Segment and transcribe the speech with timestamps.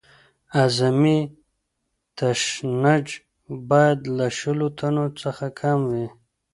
[0.61, 1.19] اعظمي
[2.17, 3.07] تشنج
[3.69, 6.07] باید له شلو ټنو څخه کم وي